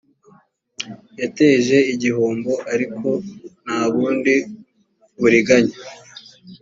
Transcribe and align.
yateje 1.21 1.77
igihombo 1.93 2.53
ariko 2.73 3.07
nta 3.63 3.79
bundi 3.91 4.35
buriganya 5.19 5.75